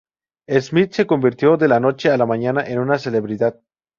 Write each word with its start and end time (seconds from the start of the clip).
Smith 0.59 0.93
se 0.93 1.05
convirtió 1.05 1.57
de 1.57 1.67
la 1.67 1.79
noche 1.79 2.09
a 2.09 2.17
la 2.17 2.25
mañana 2.25 2.65
en 2.65 2.79
una 2.79 2.97
celebridad. 2.97 3.59